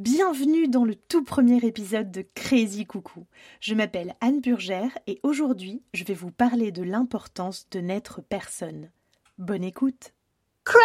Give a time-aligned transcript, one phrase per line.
[0.00, 3.26] Bienvenue dans le tout premier épisode de Crazy Coucou.
[3.58, 8.92] Je m'appelle Anne Burgère et aujourd'hui, je vais vous parler de l'importance de n'être personne.
[9.38, 10.14] Bonne écoute.
[10.62, 10.78] Crazy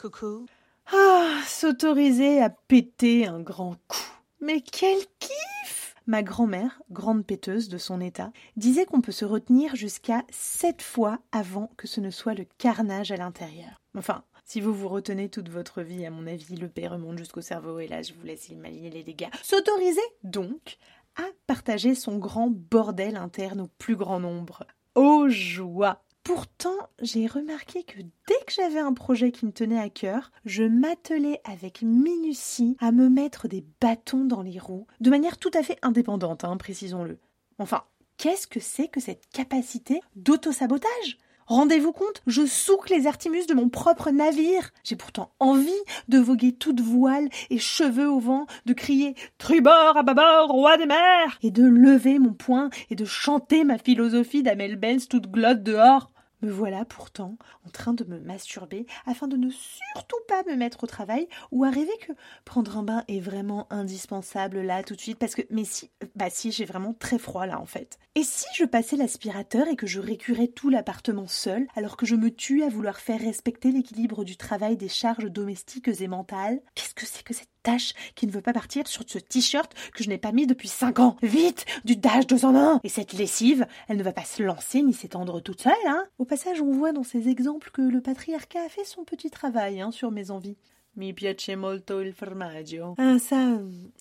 [0.00, 0.46] Coucou.
[0.92, 4.10] Ah, s'autoriser à péter un grand coup.
[4.40, 9.76] Mais quel kiff Ma grand-mère, grande péteuse de son état, disait qu'on peut se retenir
[9.76, 13.80] jusqu'à sept fois avant que ce ne soit le carnage à l'intérieur.
[13.96, 17.40] Enfin, si vous vous retenez toute votre vie, à mon avis, le paix remonte jusqu'au
[17.40, 19.30] cerveau et là, je vous laisse imaginer les dégâts.
[19.42, 20.76] S'autoriser, donc,
[21.16, 24.66] à partager son grand bordel interne au plus grand nombre.
[24.94, 29.90] Ô joie Pourtant, j'ai remarqué que dès que j'avais un projet qui me tenait à
[29.90, 35.36] cœur, je m'attelais avec minutie à me mettre des bâtons dans les roues, de manière
[35.36, 37.18] tout à fait indépendante, hein, précisons-le.
[37.58, 37.84] Enfin,
[38.16, 41.18] qu'est-ce que c'est que cette capacité d'autosabotage?
[41.46, 44.70] Rendez-vous compte, je souque les artimus de mon propre navire.
[44.82, 45.70] J'ai pourtant envie
[46.08, 50.86] de voguer toute voile et cheveux au vent, de crier Tribord à bâbord, roi des
[50.86, 55.62] mers et de lever mon poing et de chanter ma philosophie d'Amel Benz toute glotte
[55.62, 56.13] dehors.
[56.42, 60.84] Me voilà pourtant en train de me masturber afin de ne surtout pas me mettre
[60.84, 62.12] au travail ou arriver que
[62.44, 66.30] prendre un bain est vraiment indispensable là tout de suite parce que mais si bah
[66.30, 67.98] si j'ai vraiment très froid là en fait.
[68.14, 72.16] Et si je passais l'aspirateur et que je récurais tout l'appartement seul alors que je
[72.16, 76.94] me tue à vouloir faire respecter l'équilibre du travail des charges domestiques et mentales Qu'est-ce
[76.94, 80.08] que c'est que cette tâche qui ne veut pas partir sur ce t-shirt que je
[80.08, 81.16] n'ai pas mis depuis cinq ans.
[81.22, 84.82] Vite Du dash deux en un Et cette lessive, elle ne va pas se lancer
[84.82, 88.60] ni s'étendre toute seule, hein Au passage, on voit dans ces exemples que le patriarcat
[88.64, 90.56] a fait son petit travail hein, sur mes envies.
[90.96, 92.94] Mi piace molto il formaggio.
[92.98, 93.58] Ah, ça,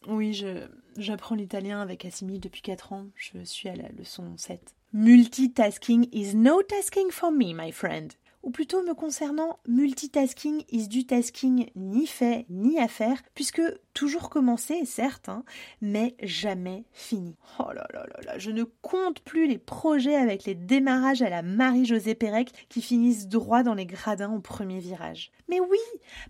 [0.08, 3.08] oui, je, j'apprends l'italien avec Assimi depuis quatre ans.
[3.16, 4.76] Je suis à la leçon 7.
[4.94, 8.12] Multitasking is no tasking for me, my friend
[8.44, 13.62] ou plutôt me concernant, multitasking is du tasking ni fait ni à faire, puisque
[13.94, 15.44] toujours commencé, certes, hein,
[15.82, 17.36] mais jamais fini.
[17.60, 21.30] Oh là là là là, je ne compte plus les projets avec les démarrages à
[21.30, 25.32] la Marie-Josée Pérec qui finissent droit dans les gradins au premier virage.
[25.48, 25.80] Mais oui,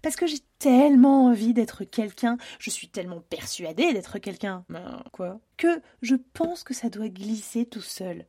[0.02, 5.40] parce que j'ai tellement envie d'être quelqu'un, je suis tellement persuadée d'être quelqu'un, ben, quoi,
[5.58, 8.26] que je pense que ça doit glisser tout seul.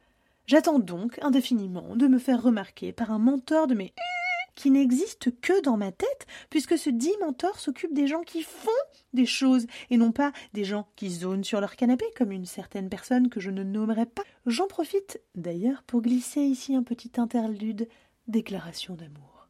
[0.47, 3.95] J'attends donc indéfiniment de me faire remarquer par un mentor de mes
[4.55, 8.71] qui n'existe que dans ma tête, puisque ce dit mentor s'occupe des gens qui font
[9.13, 12.89] des choses, et non pas des gens qui zonent sur leur canapé, comme une certaine
[12.89, 14.23] personne que je ne nommerai pas.
[14.47, 17.89] J'en profite d'ailleurs pour glisser ici un petit interlude
[18.29, 19.49] déclaration d'amour.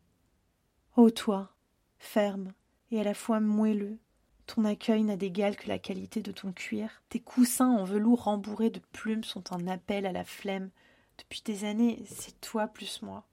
[0.97, 1.55] Ô toi,
[1.99, 2.53] ferme
[2.91, 3.99] et à la fois moelleux,
[4.47, 8.71] ton accueil n'a d'égal que la qualité de ton cuir, tes coussins en velours rembourrés
[8.71, 10.71] de plumes sont un appel à la flemme,
[11.19, 13.25] depuis des années, c'est toi plus moi.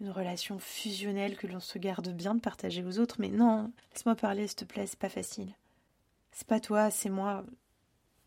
[0.00, 4.16] Une relation fusionnelle que l'on se garde bien de partager aux autres, mais non, laisse-moi
[4.16, 5.54] parler, s'il te plaît, c'est pas facile.
[6.32, 7.44] C'est pas toi, c'est moi.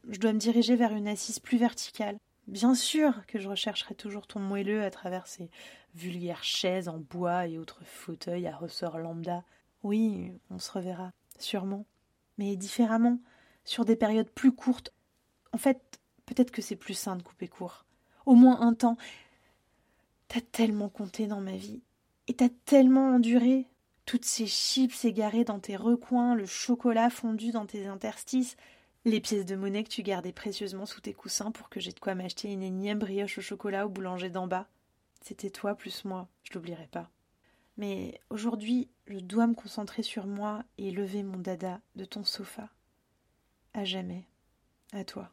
[0.07, 2.17] Je dois me diriger vers une assise plus verticale.
[2.47, 5.49] Bien sûr que je rechercherai toujours ton moelleux à travers ces
[5.95, 9.43] vulgaires chaises en bois et autres fauteuils à ressort lambda.
[9.81, 11.85] Oui, on se reverra, sûrement,
[12.37, 13.19] mais différemment,
[13.63, 14.93] sur des périodes plus courtes.
[15.51, 17.85] En fait, peut-être que c'est plus sain de couper court
[18.25, 18.97] au moins un temps.
[20.27, 21.81] T'as tellement compté dans ma vie,
[22.27, 23.67] et t'as tellement enduré.
[24.05, 28.57] Toutes ces chips égarées dans tes recoins, le chocolat fondu dans tes interstices,
[29.05, 31.99] les pièces de monnaie que tu gardais précieusement sous tes coussins pour que j'ai de
[31.99, 34.67] quoi m'acheter une énième brioche au chocolat au boulanger d'en bas.
[35.21, 37.09] C'était toi plus moi, je l'oublierai pas.
[37.77, 42.69] Mais aujourd'hui, je dois me concentrer sur moi et lever mon dada de ton sofa.
[43.73, 44.27] À jamais.
[44.91, 45.31] À toi.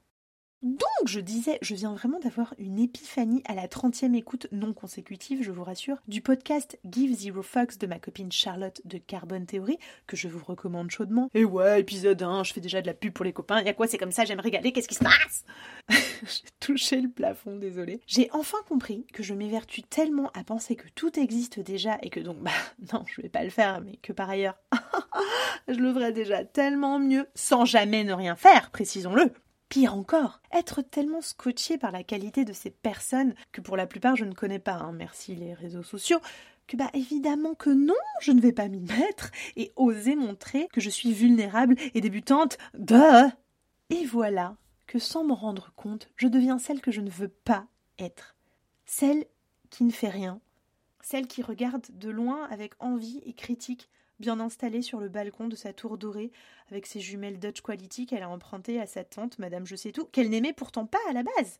[0.62, 5.42] Donc, je disais, je viens vraiment d'avoir une épiphanie à la 30e écoute non consécutive,
[5.42, 9.78] je vous rassure, du podcast Give Zero Fucks de ma copine Charlotte de Carbon Theory,
[10.06, 11.30] que je vous recommande chaudement.
[11.32, 13.72] Et ouais, épisode 1, je fais déjà de la pub pour les copains, y a
[13.72, 15.44] quoi, c'est comme ça, j'aime régaler, qu'est-ce qui se passe?
[15.88, 18.02] J'ai touché le plafond, désolé.
[18.06, 22.20] J'ai enfin compris que je m'évertue tellement à penser que tout existe déjà et que
[22.20, 22.50] donc, bah,
[22.92, 24.58] non, je vais pas le faire, mais que par ailleurs,
[25.68, 29.32] je le ferais déjà tellement mieux, sans jamais ne rien faire, précisons-le.
[29.70, 34.16] Pire encore, être tellement scotché par la qualité de ces personnes, que pour la plupart
[34.16, 36.18] je ne connais pas, hein, merci les réseaux sociaux,
[36.66, 40.80] que bah évidemment que non, je ne vais pas m'y mettre et oser montrer que
[40.80, 42.58] je suis vulnérable et débutante.
[42.74, 43.30] de.
[43.90, 44.56] Et voilà
[44.88, 47.68] que sans m'en rendre compte, je deviens celle que je ne veux pas
[48.00, 48.34] être.
[48.86, 49.24] Celle
[49.70, 50.40] qui ne fait rien.
[51.00, 53.88] Celle qui regarde de loin avec envie et critique
[54.20, 56.30] bien installée sur le balcon de sa tour dorée,
[56.70, 60.04] avec ses jumelles Dutch Quality qu'elle a empruntées à sa tante, Madame Je sais tout,
[60.04, 61.58] qu'elle n'aimait pourtant pas à la base.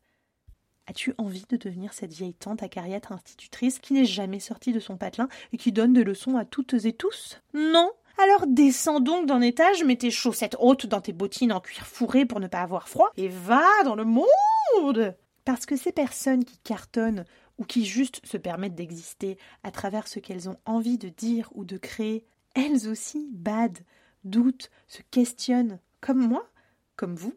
[0.87, 4.97] As-tu envie de devenir cette vieille tante acariâtre institutrice qui n'est jamais sortie de son
[4.97, 7.41] patelin et qui donne des leçons à toutes et tous?
[7.55, 7.91] Non.
[8.19, 12.27] Alors descends donc d'un étage, mets tes chaussettes hautes dans tes bottines en cuir fourré
[12.27, 15.15] pour ne pas avoir froid, et va dans le monde!
[15.45, 17.25] Parce que ces personnes qui cartonnent
[17.57, 21.65] ou qui juste se permettent d'exister à travers ce qu'elles ont envie de dire ou
[21.65, 23.81] de créer, elles aussi badent,
[24.25, 26.49] doutent, se questionnent, comme moi,
[26.97, 27.35] comme vous,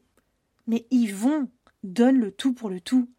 [0.67, 1.49] mais ils vont,
[1.83, 3.09] donnent le tout pour le tout,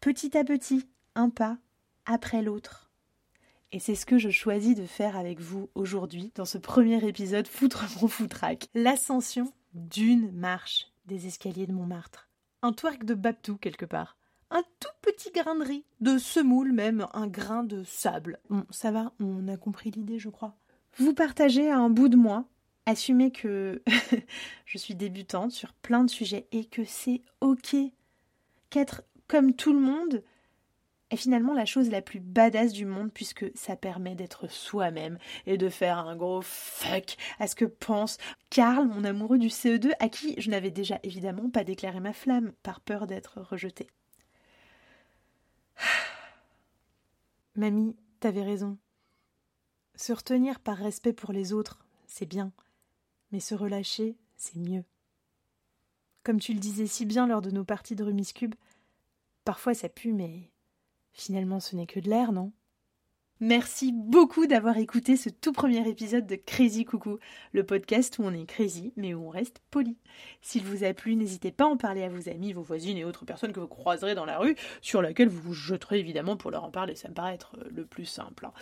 [0.00, 1.58] petit à petit, un pas
[2.06, 2.90] après l'autre.
[3.72, 7.46] Et c'est ce que je choisis de faire avec vous aujourd'hui dans ce premier épisode
[7.46, 8.68] Foutre mon foutraque.
[8.74, 12.28] L'ascension d'une marche des escaliers de Montmartre.
[12.62, 14.16] Un twerk de Babtou quelque part.
[14.50, 18.40] Un tout petit grain de riz, de semoule même, un grain de sable.
[18.50, 20.56] Bon, ça va, on a compris l'idée, je crois.
[20.98, 22.44] Vous partagez un bout de moi,
[22.86, 23.82] assumez que
[24.66, 27.76] je suis débutante sur plein de sujets et que c'est ok.
[28.70, 30.22] Qu'être comme tout le monde,
[31.10, 35.58] est finalement la chose la plus badass du monde puisque ça permet d'être soi-même et
[35.58, 38.16] de faire un gros fuck à ce que pense
[38.48, 42.52] Karl, mon amoureux du CE2, à qui je n'avais déjà évidemment pas déclaré ma flamme
[42.62, 43.88] par peur d'être rejetée.
[47.56, 48.78] Mamie, t'avais raison.
[50.00, 52.52] Se retenir par respect pour les autres, c'est bien,
[53.32, 54.82] mais se relâcher, c'est mieux.
[56.22, 58.54] Comme tu le disais si bien lors de nos parties de remise cube,
[59.44, 60.48] parfois ça pue, mais
[61.12, 62.50] Finalement, ce n'est que de l'air, non?
[63.42, 67.18] Merci beaucoup d'avoir écouté ce tout premier épisode de Crazy Coucou,
[67.54, 69.96] le podcast où on est crazy mais où on reste poli.
[70.42, 73.04] S'il vous a plu, n'hésitez pas à en parler à vos amis, vos voisines et
[73.06, 76.50] autres personnes que vous croiserez dans la rue, sur laquelle vous vous jeterez évidemment pour
[76.50, 78.44] leur en parler, ça me paraît être euh, le plus simple.
[78.44, 78.52] Hein.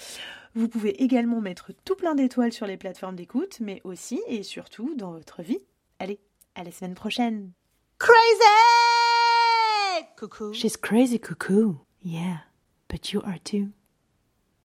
[0.55, 4.95] Vous pouvez également mettre tout plein d'étoiles sur les plateformes d'écoute, mais aussi et surtout
[4.95, 5.59] dans votre vie.
[5.99, 6.21] Allez,
[6.55, 7.51] à la semaine prochaine.
[7.99, 8.15] Crazy
[10.17, 11.81] Coucou She's crazy coucou.
[12.05, 12.45] Yeah,
[12.89, 13.73] but you are too.